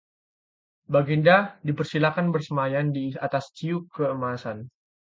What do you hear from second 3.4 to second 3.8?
ciu